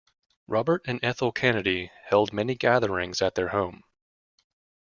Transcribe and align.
Robert 0.47 0.81
and 0.85 0.99
Ethel 1.03 1.31
Kennedy 1.31 1.91
held 2.05 2.33
many 2.33 2.55
gatherings 2.55 3.21
at 3.21 3.35
their 3.35 3.49
home. 3.49 3.83